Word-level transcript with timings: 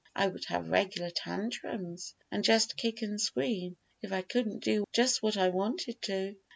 I 0.15 0.25
would 0.25 0.45
have 0.45 0.71
regular 0.71 1.11
tantrums, 1.11 2.15
and 2.31 2.43
just 2.43 2.75
kick 2.75 3.03
and 3.03 3.21
scream 3.21 3.77
if 4.01 4.11
I 4.11 4.23
couldn't 4.23 4.63
do 4.63 4.83
just 4.93 5.21
what 5.21 5.37
I 5.37 5.49
wanted 5.49 6.01
to. 6.05 6.37